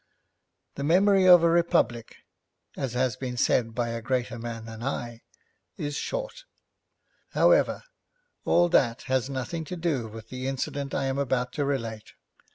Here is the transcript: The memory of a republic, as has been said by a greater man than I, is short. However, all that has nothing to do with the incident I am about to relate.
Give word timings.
The 0.73 0.83
memory 0.83 1.27
of 1.27 1.43
a 1.43 1.49
republic, 1.51 2.15
as 2.75 2.93
has 2.93 3.15
been 3.15 3.37
said 3.37 3.75
by 3.75 3.89
a 3.89 4.01
greater 4.01 4.39
man 4.39 4.65
than 4.65 4.81
I, 4.81 5.21
is 5.77 5.95
short. 5.95 6.45
However, 7.33 7.83
all 8.43 8.67
that 8.69 9.03
has 9.03 9.29
nothing 9.29 9.63
to 9.65 9.75
do 9.75 10.07
with 10.07 10.29
the 10.29 10.47
incident 10.47 10.95
I 10.95 11.03
am 11.05 11.19
about 11.19 11.53
to 11.53 11.65
relate. 11.65 12.13